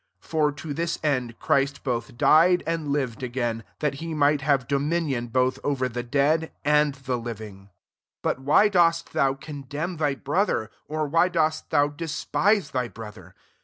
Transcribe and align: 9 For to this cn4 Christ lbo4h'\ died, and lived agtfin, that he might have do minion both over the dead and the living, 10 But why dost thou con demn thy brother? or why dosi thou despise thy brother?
9 0.23 0.27
For 0.29 0.51
to 0.53 0.73
this 0.73 0.97
cn4 0.97 1.37
Christ 1.37 1.83
lbo4h'\ 1.83 2.17
died, 2.17 2.63
and 2.65 2.87
lived 2.87 3.19
agtfin, 3.19 3.61
that 3.81 3.93
he 4.01 4.15
might 4.15 4.41
have 4.41 4.67
do 4.67 4.79
minion 4.79 5.27
both 5.27 5.59
over 5.63 5.87
the 5.87 6.01
dead 6.01 6.51
and 6.65 6.95
the 6.95 7.17
living, 7.17 7.65
10 7.65 7.69
But 8.23 8.39
why 8.39 8.67
dost 8.67 9.13
thou 9.13 9.35
con 9.35 9.65
demn 9.69 9.97
thy 9.97 10.15
brother? 10.15 10.71
or 10.87 11.05
why 11.05 11.29
dosi 11.29 11.69
thou 11.69 11.87
despise 11.89 12.71
thy 12.71 12.87
brother? 12.87 13.35